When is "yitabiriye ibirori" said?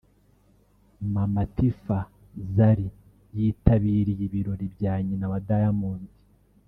3.37-4.65